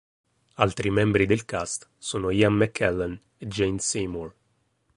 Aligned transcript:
Altri 0.65 0.89
membri 0.89 1.27
del 1.27 1.45
cast 1.45 1.87
sono 1.99 2.31
Ian 2.31 2.53
McKellen 2.55 3.21
e 3.37 3.45
Jane 3.47 3.77
Seymour. 3.77 4.33